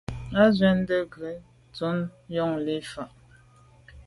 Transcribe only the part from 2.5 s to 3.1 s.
lí’ fá.